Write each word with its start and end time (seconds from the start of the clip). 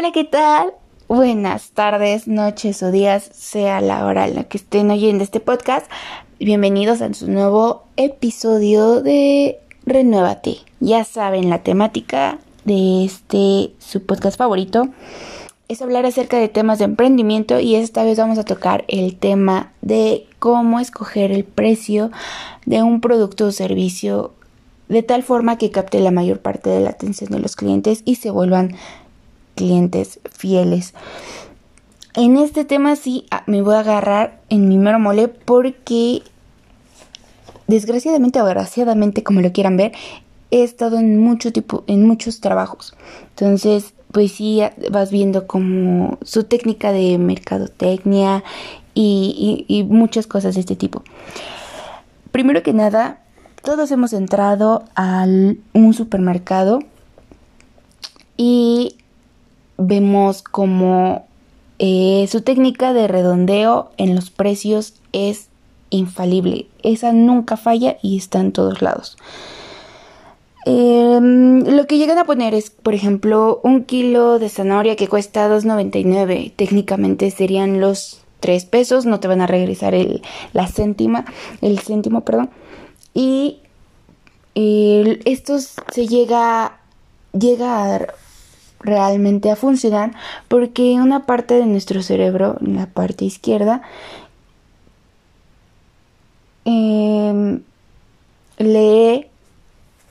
Hola, 0.00 0.12
¿qué 0.12 0.24
tal? 0.24 0.72
Buenas 1.08 1.72
tardes, 1.72 2.26
noches 2.26 2.82
o 2.82 2.90
días, 2.90 3.22
sea 3.34 3.82
la 3.82 4.06
hora 4.06 4.26
en 4.26 4.34
la 4.34 4.44
que 4.44 4.56
estén 4.56 4.90
oyendo 4.90 5.22
este 5.22 5.40
podcast. 5.40 5.90
Bienvenidos 6.38 7.02
a 7.02 7.12
su 7.12 7.30
nuevo 7.30 7.82
episodio 7.98 9.02
de 9.02 9.58
Renuévate. 9.84 10.56
Ya 10.80 11.04
saben, 11.04 11.50
la 11.50 11.62
temática 11.62 12.38
de 12.64 13.04
este 13.04 13.74
su 13.78 14.06
podcast 14.06 14.38
favorito 14.38 14.88
es 15.68 15.82
hablar 15.82 16.06
acerca 16.06 16.38
de 16.38 16.48
temas 16.48 16.78
de 16.78 16.86
emprendimiento 16.86 17.60
y 17.60 17.74
esta 17.74 18.02
vez 18.02 18.16
vamos 18.16 18.38
a 18.38 18.44
tocar 18.44 18.86
el 18.88 19.16
tema 19.16 19.70
de 19.82 20.26
cómo 20.38 20.80
escoger 20.80 21.30
el 21.30 21.44
precio 21.44 22.10
de 22.64 22.82
un 22.82 23.02
producto 23.02 23.48
o 23.48 23.52
servicio 23.52 24.32
de 24.88 25.02
tal 25.02 25.22
forma 25.22 25.58
que 25.58 25.70
capte 25.70 26.00
la 26.00 26.10
mayor 26.10 26.40
parte 26.40 26.70
de 26.70 26.80
la 26.80 26.90
atención 26.90 27.30
de 27.30 27.38
los 27.38 27.54
clientes 27.54 28.00
y 28.06 28.14
se 28.14 28.30
vuelvan 28.30 28.76
clientes 29.60 30.20
fieles. 30.30 30.94
En 32.14 32.38
este 32.38 32.64
tema 32.64 32.96
sí 32.96 33.26
ah, 33.30 33.42
me 33.46 33.60
voy 33.60 33.74
a 33.74 33.80
agarrar 33.80 34.40
en 34.48 34.68
mi 34.68 34.78
mero 34.78 34.98
mole 34.98 35.28
porque 35.28 36.22
desgraciadamente 37.66 38.40
o 38.40 38.46
agraciadamente 38.46 39.22
como 39.22 39.42
lo 39.42 39.52
quieran 39.52 39.76
ver, 39.76 39.92
he 40.50 40.62
estado 40.62 40.98
en 40.98 41.18
mucho 41.18 41.52
tipo, 41.52 41.84
en 41.88 42.06
muchos 42.06 42.40
trabajos. 42.40 42.94
Entonces, 43.36 43.92
pues 44.12 44.32
sí 44.32 44.62
vas 44.90 45.10
viendo 45.10 45.46
como 45.46 46.18
su 46.22 46.44
técnica 46.44 46.90
de 46.90 47.18
mercadotecnia 47.18 48.42
y, 48.94 49.66
y 49.68 49.84
muchas 49.84 50.26
cosas 50.26 50.54
de 50.54 50.60
este 50.60 50.74
tipo. 50.74 51.04
Primero 52.32 52.62
que 52.62 52.72
nada, 52.72 53.20
todos 53.62 53.90
hemos 53.90 54.14
entrado 54.14 54.84
a 54.96 55.26
un 55.74 55.92
supermercado 55.92 56.80
y 58.42 58.96
vemos 59.80 60.42
como 60.42 61.26
eh, 61.78 62.26
su 62.30 62.42
técnica 62.42 62.92
de 62.92 63.08
redondeo 63.08 63.90
en 63.96 64.14
los 64.14 64.30
precios 64.30 64.94
es 65.12 65.48
infalible. 65.88 66.66
Esa 66.82 67.12
nunca 67.12 67.56
falla 67.56 67.96
y 68.02 68.18
está 68.18 68.40
en 68.40 68.52
todos 68.52 68.82
lados. 68.82 69.16
Em, 70.66 71.64
lo 71.64 71.86
que 71.86 71.96
llegan 71.96 72.18
a 72.18 72.24
poner 72.24 72.54
es, 72.54 72.70
por 72.70 72.94
ejemplo, 72.94 73.60
un 73.64 73.84
kilo 73.84 74.38
de 74.38 74.50
zanahoria 74.50 74.94
que 74.94 75.08
cuesta 75.08 75.48
2.99. 75.48 76.52
Técnicamente 76.54 77.30
serían 77.30 77.80
los 77.80 78.20
3 78.40 78.66
pesos, 78.66 79.06
no 79.06 79.20
te 79.20 79.28
van 79.28 79.40
a 79.40 79.46
regresar 79.46 79.94
el, 79.94 80.22
la 80.52 80.66
céntima, 80.66 81.24
el 81.62 81.78
céntimo, 81.80 82.20
perdón. 82.20 82.50
Y 83.14 83.60
esto 84.54 85.58
se 85.58 86.06
llega, 86.06 86.78
llega 87.32 87.96
a 87.96 88.06
realmente 88.80 89.50
a 89.50 89.56
funcionar 89.56 90.12
porque 90.48 90.94
una 90.94 91.26
parte 91.26 91.54
de 91.54 91.66
nuestro 91.66 92.02
cerebro, 92.02 92.56
la 92.60 92.86
parte 92.86 93.24
izquierda, 93.24 93.82
em, 96.64 97.62
lee 98.58 99.26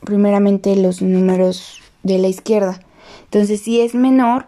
primeramente 0.03 0.75
los 0.75 1.01
números 1.01 1.81
de 2.03 2.17
la 2.17 2.27
izquierda. 2.27 2.79
Entonces, 3.25 3.61
si 3.61 3.81
es 3.81 3.93
menor, 3.93 4.45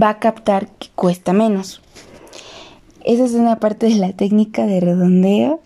va 0.00 0.10
a 0.10 0.18
captar 0.18 0.68
que 0.68 0.88
cuesta 0.94 1.32
menos. 1.32 1.82
Esa 3.04 3.24
es 3.24 3.32
una 3.32 3.56
parte 3.56 3.86
de 3.86 3.96
la 3.96 4.12
técnica 4.12 4.66
de 4.66 4.80
redondeo. 4.80 5.60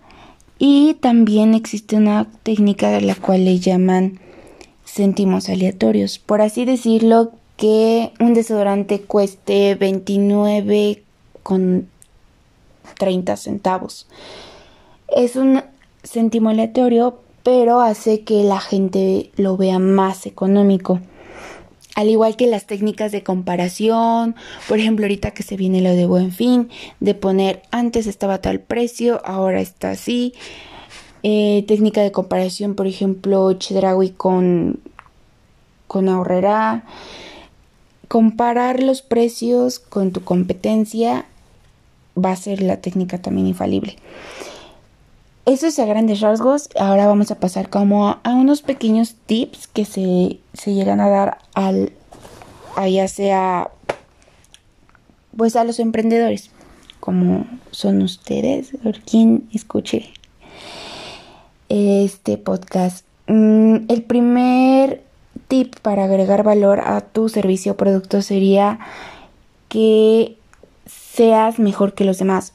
Y 0.57 0.95
también 1.01 1.53
existe 1.53 1.97
una 1.97 2.27
técnica 2.43 2.89
de 2.89 3.01
la 3.01 3.15
cual 3.15 3.43
le 3.43 3.59
llaman 3.59 4.19
céntimos 4.95 5.49
aleatorios. 5.49 6.19
Por 6.19 6.41
así 6.41 6.63
decirlo, 6.63 7.33
que 7.57 8.13
un 8.19 8.33
desodorante 8.33 9.01
cueste 9.01 9.75
29 9.75 11.03
con 11.43 11.87
30 12.97 13.35
centavos. 13.35 14.07
Es 15.09 15.35
un 15.35 15.61
céntimo 16.03 16.49
aleatorio, 16.49 17.19
pero 17.43 17.81
hace 17.81 18.21
que 18.21 18.43
la 18.43 18.59
gente 18.59 19.31
lo 19.35 19.57
vea 19.57 19.79
más 19.79 20.25
económico. 20.25 20.99
Al 21.95 22.09
igual 22.09 22.35
que 22.35 22.47
las 22.47 22.65
técnicas 22.65 23.11
de 23.11 23.23
comparación, 23.23 24.35
por 24.67 24.79
ejemplo, 24.79 25.05
ahorita 25.05 25.31
que 25.31 25.43
se 25.43 25.55
viene 25.55 25.81
lo 25.81 25.91
de 25.91 26.05
buen 26.05 26.31
fin, 26.31 26.69
de 26.99 27.15
poner 27.15 27.61
antes 27.71 28.07
estaba 28.07 28.39
tal 28.39 28.59
precio, 28.59 29.21
ahora 29.25 29.61
está 29.61 29.91
así. 29.91 30.33
Eh, 31.27 31.65
técnica 31.67 32.03
de 32.03 32.11
comparación, 32.11 32.75
por 32.75 32.85
ejemplo, 32.85 33.51
Chedraui 33.53 34.11
con, 34.11 34.79
con 35.87 36.07
Ahorrera. 36.07 36.83
Comparar 38.07 38.83
los 38.83 39.01
precios 39.01 39.79
con 39.79 40.11
tu 40.11 40.23
competencia 40.23 41.25
va 42.15 42.31
a 42.31 42.35
ser 42.35 42.61
la 42.61 42.77
técnica 42.77 43.23
también 43.23 43.47
infalible. 43.47 43.95
Eso 45.47 45.65
es 45.65 45.79
a 45.79 45.85
grandes 45.85 46.21
rasgos. 46.21 46.69
Ahora 46.79 47.07
vamos 47.07 47.31
a 47.31 47.39
pasar 47.39 47.71
como 47.71 48.19
a 48.21 48.29
unos 48.35 48.61
pequeños 48.61 49.15
tips 49.25 49.65
que 49.65 49.85
se, 49.85 50.37
se 50.53 50.75
llegan 50.75 50.99
a 50.99 51.09
dar 51.09 51.39
al, 51.55 51.91
a 52.75 52.87
ya 52.87 53.07
sea, 53.07 53.71
pues 55.35 55.55
a 55.55 55.63
los 55.63 55.79
emprendedores, 55.79 56.51
como 56.99 57.47
son 57.71 58.03
ustedes, 58.03 58.73
por 58.83 58.99
quien 58.99 59.49
escuche 59.51 60.13
este 61.75 62.37
podcast. 62.37 63.05
Mm, 63.27 63.85
el 63.89 64.03
primer 64.03 65.03
tip 65.47 65.75
para 65.81 66.05
agregar 66.05 66.43
valor 66.43 66.79
a 66.79 67.01
tu 67.01 67.27
servicio 67.29 67.73
o 67.73 67.77
producto 67.77 68.21
sería 68.21 68.79
que 69.67 70.37
seas 70.85 71.59
mejor 71.59 71.93
que 71.93 72.05
los 72.05 72.17
demás. 72.17 72.53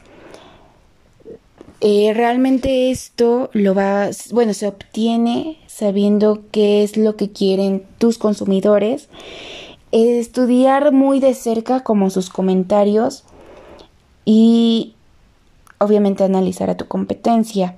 Eh, 1.81 2.13
realmente 2.13 2.91
esto 2.91 3.49
lo 3.53 3.73
va, 3.73 4.09
bueno, 4.31 4.53
se 4.53 4.67
obtiene 4.67 5.57
sabiendo 5.67 6.43
qué 6.51 6.83
es 6.83 6.95
lo 6.95 7.15
que 7.15 7.31
quieren 7.31 7.83
tus 7.97 8.17
consumidores, 8.17 9.09
estudiar 9.91 10.91
muy 10.91 11.19
de 11.19 11.33
cerca 11.33 11.81
como 11.81 12.09
sus 12.09 12.29
comentarios 12.29 13.23
y 14.25 14.93
obviamente 15.79 16.23
analizar 16.23 16.69
a 16.69 16.77
tu 16.77 16.87
competencia. 16.87 17.75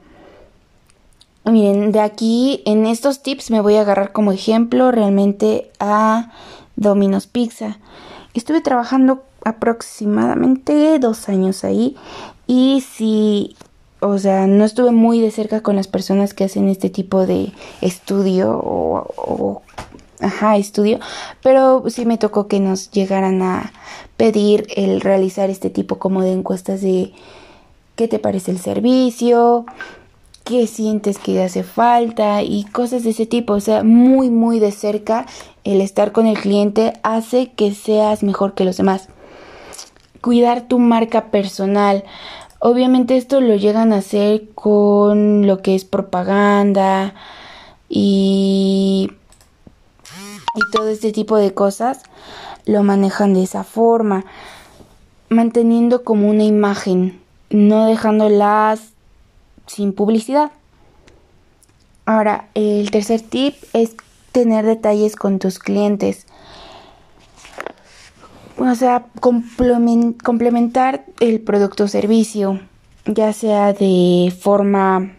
Miren, 1.46 1.92
de 1.92 2.00
aquí 2.00 2.62
en 2.66 2.86
estos 2.86 3.22
tips 3.22 3.52
me 3.52 3.60
voy 3.60 3.76
a 3.76 3.82
agarrar 3.82 4.14
como 4.14 4.32
ejemplo 4.32 4.92
realmente 4.92 5.70
a 5.78 6.32
Domino's 6.78 7.28
Pizza. 7.28 7.80
Estuve 8.34 8.62
trabajando 8.62 9.24
aproximadamente 9.44 10.98
dos 11.00 11.28
años 11.28 11.66
ahí 11.66 11.98
y 12.48 12.82
si, 12.82 13.58
o 14.00 14.18
sea, 14.20 14.48
no 14.48 14.64
estuve 14.64 14.92
muy 14.92 15.20
de 15.20 15.32
cerca 15.32 15.62
con 15.62 15.76
las 15.76 15.90
personas 15.90 16.34
que 16.34 16.46
hacen 16.46 16.70
este 16.70 16.90
tipo 16.90 17.26
de 17.26 17.52
estudio 17.82 18.58
o, 18.58 19.14
o 19.18 19.62
ajá, 20.22 20.56
estudio, 20.56 21.00
pero 21.42 21.84
sí 21.90 22.06
me 22.06 22.18
tocó 22.18 22.48
que 22.48 22.62
nos 22.62 22.90
llegaran 22.92 23.42
a 23.42 23.74
pedir 24.16 24.68
el 24.78 25.02
realizar 25.02 25.50
este 25.50 25.70
tipo 25.70 26.00
como 26.00 26.22
de 26.22 26.32
encuestas 26.32 26.80
de 26.80 27.12
qué 27.98 28.08
te 28.08 28.20
parece 28.20 28.52
el 28.52 28.60
servicio, 28.60 29.66
qué 30.44 30.68
sientes 30.68 31.18
que 31.18 31.42
hace 31.42 31.64
falta 31.64 32.42
y 32.44 32.66
cosas 32.66 33.04
de 33.04 33.12
ese 33.12 33.26
tipo. 33.26 33.54
O 33.54 33.60
sea, 33.60 33.84
muy, 33.84 34.30
muy 34.30 34.60
de 34.60 34.72
cerca 34.72 35.26
el 35.64 35.82
estar 35.82 36.12
con 36.12 36.28
el 36.28 36.38
cliente 36.38 36.94
hace 37.04 37.52
que 37.52 37.74
seas 37.74 38.24
mejor 38.24 38.54
que 38.54 38.66
los 38.66 38.78
demás. 38.78 39.08
Cuidar 40.22 40.68
tu 40.68 40.80
marca 40.80 41.32
personal. 41.32 42.04
Obviamente 42.60 43.18
esto 43.18 43.42
lo 43.42 43.56
llegan 43.56 43.92
a 43.92 43.98
hacer 43.98 44.50
con 44.56 45.48
lo 45.48 45.62
que 45.62 45.76
es 45.76 45.84
propaganda 45.84 47.14
y, 47.90 49.10
y 50.56 50.72
todo 50.72 50.90
este 50.90 51.12
tipo 51.12 51.38
de 51.38 51.54
cosas. 51.54 52.04
Lo 52.66 52.84
manejan 52.84 53.34
de 53.34 53.44
esa 53.44 53.64
forma. 53.64 54.26
Manteniendo 55.30 56.04
como 56.04 56.30
una 56.30 56.44
imagen. 56.44 57.22
No 57.50 57.86
dejándolas 57.86 58.93
sin 59.68 59.94
publicidad. 59.94 60.52
Ahora, 62.06 62.50
el 62.54 62.92
tercer 62.92 63.22
tip 63.22 63.56
es 63.74 63.96
tener 64.32 64.66
detalles 64.66 65.16
con 65.16 65.40
tus 65.40 65.60
clientes. 65.60 66.26
O 68.58 68.76
sea, 68.76 69.06
complementar 69.20 71.06
el 71.20 71.42
producto 71.42 71.86
o 71.86 71.88
servicio, 71.88 72.60
ya 73.06 73.34
sea 73.34 73.74
de 73.74 74.34
forma 74.38 75.14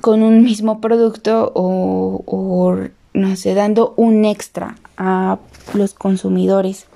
con 0.00 0.22
un 0.22 0.42
mismo 0.42 0.80
producto 0.80 1.50
o, 1.54 2.22
o, 2.26 2.76
no 3.14 3.36
sé, 3.36 3.54
dando 3.54 3.94
un 3.96 4.24
extra 4.24 4.76
a 4.96 5.38
los 5.74 5.94
consumidores. 5.94 6.86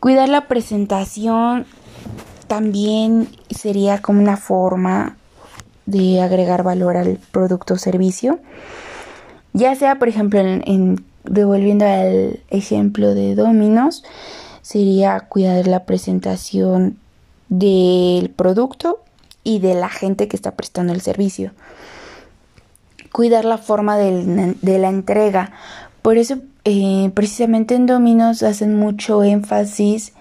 Cuidar 0.00 0.28
la 0.28 0.48
presentación 0.48 1.66
también 2.46 3.28
sería 3.50 4.00
como 4.00 4.20
una 4.20 4.36
forma 4.36 5.16
de 5.86 6.20
agregar 6.20 6.62
valor 6.62 6.96
al 6.96 7.18
producto 7.30 7.74
o 7.74 7.78
servicio. 7.78 8.38
Ya 9.52 9.74
sea, 9.74 9.98
por 9.98 10.08
ejemplo, 10.08 10.40
en, 10.40 11.04
devolviendo 11.24 11.86
al 11.86 12.40
ejemplo 12.50 13.14
de 13.14 13.34
Dominos, 13.34 14.04
sería 14.62 15.20
cuidar 15.20 15.66
la 15.66 15.84
presentación 15.84 16.98
del 17.48 18.30
producto 18.30 19.00
y 19.44 19.60
de 19.60 19.74
la 19.74 19.88
gente 19.88 20.28
que 20.28 20.36
está 20.36 20.52
prestando 20.52 20.92
el 20.92 21.00
servicio. 21.00 21.52
Cuidar 23.12 23.44
la 23.44 23.58
forma 23.58 23.96
de 23.96 24.78
la 24.78 24.88
entrega. 24.88 25.52
Por 26.02 26.18
eso, 26.18 26.38
eh, 26.64 27.10
precisamente 27.14 27.76
en 27.76 27.86
Dominos 27.86 28.42
hacen 28.42 28.74
mucho 28.74 29.22
énfasis 29.22 30.12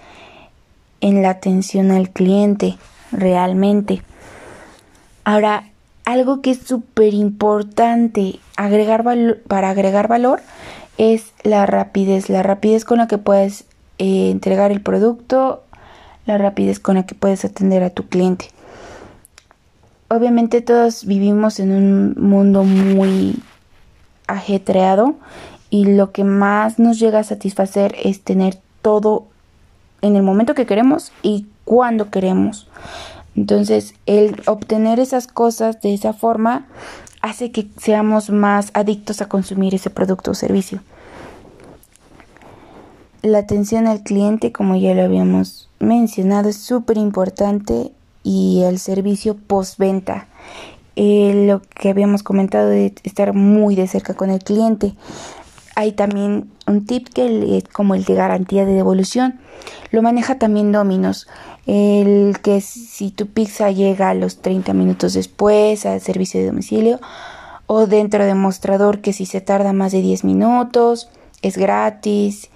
en 1.06 1.22
la 1.22 1.30
atención 1.30 1.92
al 1.92 2.10
cliente, 2.10 2.78
realmente. 3.12 4.02
Ahora, 5.24 5.66
algo 6.04 6.42
que 6.42 6.50
es 6.50 6.58
súper 6.66 7.14
importante 7.14 8.40
agregar 8.58 9.04
para 9.48 9.70
agregar 9.70 10.08
valor 10.08 10.42
es 10.98 11.32
la 11.44 11.68
rapidez, 11.68 12.28
la 12.30 12.42
rapidez 12.42 12.86
con 12.86 12.98
la 12.98 13.08
que 13.08 13.20
puedes 13.20 13.66
eh, 14.00 14.32
entregar 14.32 14.72
el 14.72 14.82
producto, 14.82 15.62
la 16.26 16.40
rapidez 16.40 16.80
con 16.80 16.96
la 16.96 17.06
que 17.06 17.14
puedes 17.14 17.46
atender 17.46 17.84
a 17.84 17.92
tu 17.92 18.08
cliente. 18.08 18.48
Obviamente 20.08 20.62
todos 20.62 21.06
vivimos 21.06 21.60
en 21.60 21.72
un 21.72 22.16
mundo 22.18 22.64
muy 22.64 23.44
ajetreado 24.26 25.14
y 25.70 25.86
lo 25.86 26.12
que 26.12 26.24
más 26.24 26.80
nos 26.80 26.98
llega 26.98 27.20
a 27.20 27.24
satisfacer 27.24 27.94
es 28.04 28.22
tener 28.22 28.58
todo 28.82 29.28
en 30.02 30.16
el 30.16 30.24
momento 30.24 30.54
que 30.54 30.66
queremos 30.66 31.12
y 31.22 31.48
cuando 31.64 32.10
queremos. 32.10 32.68
Entonces, 33.36 33.96
el 34.06 34.42
obtener 34.46 35.00
esas 35.00 35.28
cosas 35.28 35.82
de 35.82 35.94
esa 35.94 36.14
forma 36.14 36.68
hace 37.22 37.52
que 37.52 37.68
seamos 37.78 38.30
más 38.30 38.72
adictos 38.74 39.22
a 39.22 39.28
consumir 39.28 39.76
ese 39.76 39.90
producto 39.90 40.32
o 40.32 40.36
servicio. 40.36 40.82
La 43.22 43.40
atención 43.40 43.88
al 43.88 44.04
cliente, 44.04 44.52
como 44.52 44.76
ya 44.76 44.94
lo 44.94 45.04
habíamos 45.04 45.68
mencionado, 45.80 46.50
es 46.50 46.58
súper 46.58 46.98
importante 46.98 47.92
y 48.24 48.62
el 48.64 48.78
servicio 48.78 49.36
postventa. 49.36 50.28
Eh, 50.96 51.46
lo 51.48 51.62
que 51.62 51.90
habíamos 51.90 52.24
comentado 52.24 52.70
de 52.70 52.94
estar 53.04 53.34
muy 53.34 53.76
de 53.76 53.88
cerca 53.88 54.14
con 54.14 54.30
el 54.30 54.40
cliente. 54.40 54.94
Hay 55.76 55.92
también 55.92 56.50
un 56.68 56.86
tip 56.86 57.10
que 57.10 57.58
es 57.58 57.66
como 57.66 57.96
el 57.96 58.06
de 58.06 58.16
garantía 58.16 58.66
de 58.66 58.74
devolución. 58.74 59.40
Lo 59.92 60.02
maneja 60.02 60.40
también 60.40 60.72
Dominos. 60.72 61.28
El 61.66 62.38
que 62.42 62.62
si 62.62 63.12
tu 63.12 63.28
pizza 63.28 63.72
llega 63.72 64.10
a 64.10 64.14
los 64.14 64.42
30 64.42 64.74
minutos 64.74 65.14
después 65.14 65.86
al 65.86 66.00
servicio 66.00 66.40
de 66.40 66.48
domicilio 66.48 67.00
o 67.68 67.88
dentro 67.88 68.26
de 68.26 68.36
mostrador 68.36 69.02
que 69.02 69.14
si 69.14 69.26
se 69.26 69.42
tarda 69.42 69.74
más 69.74 69.92
de 69.92 70.02
10 70.02 70.24
minutos 70.24 71.10
es 71.42 71.58
gratis. 71.58 72.50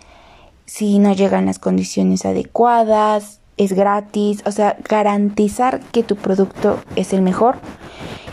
Si 0.65 0.99
no 0.99 1.13
llegan 1.13 1.45
las 1.45 1.59
condiciones 1.59 2.25
adecuadas 2.25 3.39
es 3.57 3.73
gratis. 3.73 4.41
O 4.45 4.51
sea, 4.51 4.77
garantizar 4.87 5.81
que 5.91 6.03
tu 6.03 6.15
producto 6.15 6.79
es 6.95 7.13
el 7.13 7.21
mejor 7.21 7.57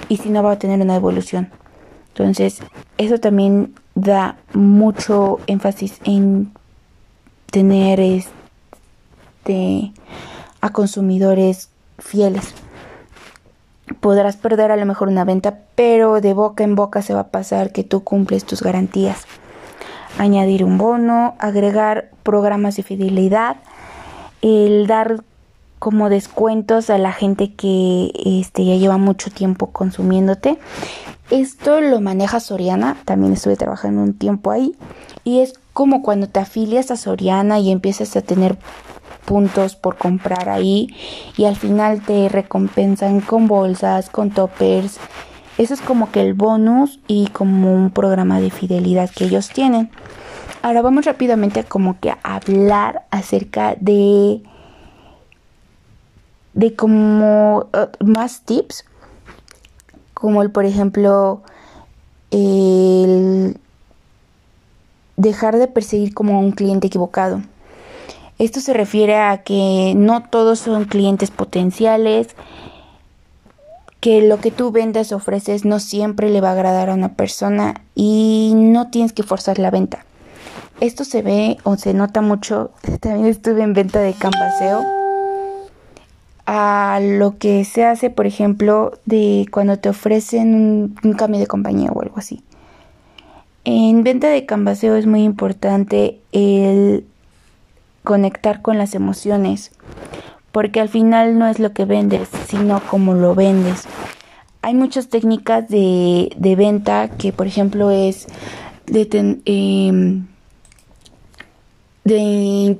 y 0.08 0.18
si 0.18 0.30
no 0.30 0.42
va 0.42 0.52
a 0.52 0.58
tener 0.58 0.80
una 0.80 0.94
devolución. 0.94 1.50
Entonces, 2.08 2.60
eso 2.96 3.18
también 3.18 3.74
da 3.96 4.36
mucho 4.52 5.40
énfasis 5.48 5.98
en 6.04 6.52
tener 7.50 7.98
este 7.98 9.92
a 10.60 10.70
consumidores 10.70 11.70
fieles. 11.98 12.54
Podrás 14.00 14.36
perder 14.36 14.70
a 14.70 14.76
lo 14.76 14.84
mejor 14.84 15.08
una 15.08 15.24
venta, 15.24 15.60
pero 15.74 16.20
de 16.20 16.34
boca 16.34 16.62
en 16.62 16.74
boca 16.74 17.02
se 17.02 17.14
va 17.14 17.20
a 17.20 17.28
pasar 17.28 17.72
que 17.72 17.84
tú 17.84 18.04
cumples 18.04 18.44
tus 18.44 18.62
garantías. 18.62 19.24
Añadir 20.18 20.64
un 20.64 20.76
bono, 20.76 21.34
agregar 21.38 22.10
programas 22.22 22.76
de 22.76 22.82
fidelidad, 22.82 23.56
el 24.42 24.86
dar 24.86 25.22
como 25.78 26.08
descuentos 26.08 26.90
a 26.90 26.98
la 26.98 27.12
gente 27.12 27.54
que 27.54 28.10
este, 28.24 28.64
ya 28.64 28.76
lleva 28.76 28.98
mucho 28.98 29.30
tiempo 29.30 29.68
consumiéndote 29.68 30.58
esto 31.30 31.80
lo 31.80 32.00
maneja 32.00 32.40
Soriana, 32.40 32.96
también 33.04 33.32
estuve 33.32 33.56
trabajando 33.56 34.02
un 34.02 34.14
tiempo 34.14 34.50
ahí 34.50 34.74
y 35.24 35.40
es 35.40 35.54
como 35.72 36.02
cuando 36.02 36.28
te 36.28 36.40
afilias 36.40 36.90
a 36.90 36.96
Soriana 36.96 37.58
y 37.58 37.70
empiezas 37.70 38.16
a 38.16 38.22
tener 38.22 38.56
puntos 39.24 39.74
por 39.74 39.98
comprar 39.98 40.48
ahí 40.48 40.94
y 41.36 41.44
al 41.44 41.56
final 41.56 42.00
te 42.00 42.28
recompensan 42.28 43.20
con 43.20 43.48
bolsas, 43.48 44.08
con 44.08 44.30
toppers. 44.30 44.98
Eso 45.58 45.74
es 45.74 45.80
como 45.80 46.10
que 46.12 46.20
el 46.20 46.34
bonus 46.34 47.00
y 47.08 47.26
como 47.28 47.74
un 47.74 47.90
programa 47.90 48.40
de 48.40 48.50
fidelidad 48.50 49.10
que 49.10 49.24
ellos 49.24 49.48
tienen. 49.48 49.90
Ahora 50.62 50.82
vamos 50.82 51.04
rápidamente 51.04 51.60
a 51.60 51.64
como 51.64 51.98
que 51.98 52.14
hablar 52.22 53.06
acerca 53.10 53.74
de 53.78 54.42
de 56.54 56.74
como 56.74 57.68
uh, 57.74 58.04
más 58.04 58.40
tips 58.42 58.84
como 60.16 60.40
el, 60.40 60.50
por 60.50 60.64
ejemplo, 60.64 61.42
el 62.30 63.58
dejar 65.18 65.58
de 65.58 65.68
perseguir 65.68 66.14
como 66.14 66.40
un 66.40 66.52
cliente 66.52 66.86
equivocado. 66.86 67.42
Esto 68.38 68.60
se 68.60 68.72
refiere 68.72 69.18
a 69.18 69.42
que 69.42 69.92
no 69.94 70.22
todos 70.22 70.58
son 70.58 70.86
clientes 70.86 71.30
potenciales, 71.30 72.28
que 74.00 74.22
lo 74.22 74.40
que 74.40 74.50
tú 74.50 74.72
vendes 74.72 75.12
ofreces 75.12 75.66
no 75.66 75.80
siempre 75.80 76.30
le 76.30 76.40
va 76.40 76.48
a 76.48 76.52
agradar 76.52 76.88
a 76.88 76.94
una 76.94 77.12
persona 77.12 77.82
y 77.94 78.52
no 78.56 78.88
tienes 78.88 79.12
que 79.12 79.22
forzar 79.22 79.58
la 79.58 79.70
venta. 79.70 80.06
Esto 80.80 81.04
se 81.04 81.20
ve 81.20 81.58
o 81.64 81.76
se 81.76 81.92
nota 81.92 82.22
mucho. 82.22 82.70
También 83.00 83.26
estuve 83.26 83.62
en 83.62 83.74
venta 83.74 84.00
de 84.00 84.14
canvaseo 84.14 84.95
a 86.46 87.00
lo 87.02 87.38
que 87.38 87.64
se 87.64 87.84
hace, 87.84 88.08
por 88.08 88.26
ejemplo, 88.26 88.92
de 89.04 89.46
cuando 89.50 89.78
te 89.78 89.88
ofrecen 89.88 90.94
un, 91.02 91.12
cambio 91.14 91.40
de 91.40 91.48
compañía 91.48 91.90
o 91.92 92.00
algo 92.00 92.18
así. 92.18 92.42
En 93.64 94.04
venta 94.04 94.28
de 94.28 94.46
canvaseo 94.46 94.94
es 94.94 95.06
muy 95.06 95.24
importante 95.24 96.20
el 96.30 97.04
conectar 98.04 98.62
con 98.62 98.78
las 98.78 98.94
emociones, 98.94 99.72
porque 100.52 100.80
al 100.80 100.88
final 100.88 101.36
no 101.36 101.48
es 101.48 101.58
lo 101.58 101.72
que 101.72 101.84
vendes, 101.84 102.28
sino 102.46 102.80
cómo 102.88 103.14
lo 103.14 103.34
vendes. 103.34 103.82
Hay 104.62 104.74
muchas 104.74 105.08
técnicas 105.08 105.68
de, 105.68 106.30
de 106.36 106.56
venta 106.56 107.08
que, 107.08 107.32
por 107.32 107.48
ejemplo, 107.48 107.90
es 107.90 108.28
de, 108.86 109.40
eh, 109.46 110.20
de 112.04 112.78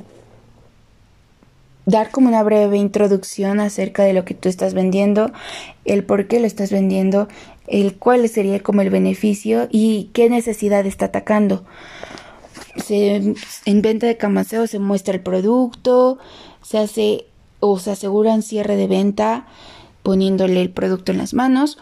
dar 1.86 2.10
como 2.10 2.28
una 2.28 2.42
breve 2.42 2.76
introducción 2.76 3.60
acerca 3.60 4.02
de 4.02 4.12
lo 4.12 4.24
que 4.24 4.34
tú 4.34 4.48
estás 4.48 4.74
vendiendo, 4.74 5.32
el 5.84 6.04
por 6.04 6.26
qué 6.26 6.40
lo 6.40 6.46
estás 6.46 6.72
vendiendo, 6.72 7.28
el 7.68 7.96
cuál 7.96 8.28
sería 8.28 8.62
como 8.62 8.82
el 8.82 8.90
beneficio 8.90 9.68
y 9.70 10.10
qué 10.12 10.28
necesidad 10.28 10.84
está 10.84 11.06
atacando. 11.06 11.64
en 12.88 13.82
venta 13.82 14.06
de 14.06 14.16
camaseo 14.16 14.66
se 14.66 14.80
muestra 14.80 15.14
el 15.14 15.20
producto, 15.20 16.18
se 16.60 16.78
hace 16.78 17.26
o 17.60 17.78
se 17.78 17.92
asegura 17.92 18.34
un 18.34 18.42
cierre 18.42 18.76
de 18.76 18.86
venta 18.86 19.46
poniéndole 20.02 20.60
el 20.60 20.70
producto 20.70 21.12
en 21.12 21.18
las 21.18 21.34
manos. 21.34 21.78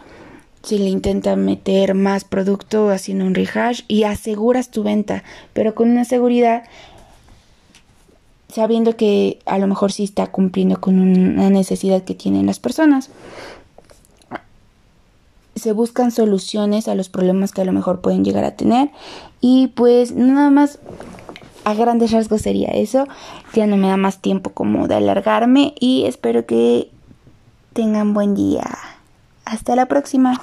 Se 0.61 0.79
le 0.79 0.89
intenta 0.89 1.35
meter 1.35 1.93
más 1.93 2.23
producto 2.23 2.89
haciendo 2.89 3.25
un 3.25 3.35
rehash 3.35 3.81
y 3.87 4.03
aseguras 4.03 4.71
tu 4.71 4.83
venta, 4.83 5.23
pero 5.53 5.75
con 5.75 5.91
una 5.91 6.05
seguridad 6.05 6.63
sabiendo 8.55 8.95
que 8.95 9.39
a 9.45 9.59
lo 9.59 9.67
mejor 9.67 9.91
sí 9.91 10.05
está 10.05 10.27
cumpliendo 10.27 10.79
con 10.79 10.97
una 10.97 11.49
necesidad 11.49 12.03
que 12.03 12.15
tienen 12.15 12.45
las 12.45 12.59
personas. 12.59 13.09
Se 15.55 15.73
buscan 15.73 16.11
soluciones 16.11 16.87
a 16.87 16.95
los 16.95 17.09
problemas 17.09 17.51
que 17.51 17.61
a 17.61 17.65
lo 17.65 17.73
mejor 17.73 17.99
pueden 17.99 18.23
llegar 18.23 18.45
a 18.45 18.55
tener 18.55 18.91
y 19.41 19.67
pues 19.67 20.13
nada 20.13 20.49
más 20.51 20.79
a 21.65 21.73
grandes 21.73 22.11
rasgos 22.11 22.43
sería 22.43 22.69
eso. 22.69 23.07
Ya 23.53 23.67
no 23.67 23.75
me 23.75 23.89
da 23.89 23.97
más 23.97 24.21
tiempo 24.21 24.51
como 24.51 24.87
de 24.87 24.95
alargarme 24.95 25.75
y 25.77 26.05
espero 26.05 26.45
que 26.45 26.89
tengan 27.73 28.13
buen 28.13 28.35
día. 28.35 28.63
Hasta 29.43 29.75
la 29.75 29.87
próxima. 29.87 30.41